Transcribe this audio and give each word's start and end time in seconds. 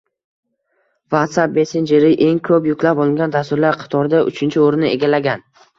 WhatsApp 1.15 1.59
messenjeri 1.59 2.11
eng 2.31 2.41
ko‘p 2.49 2.67
yuklab 2.73 3.05
olingan 3.07 3.39
dasturlar 3.39 3.79
qatorida 3.85 4.27
uchinchi 4.35 4.67
o‘rinni 4.69 4.93
egallagan 4.99 5.51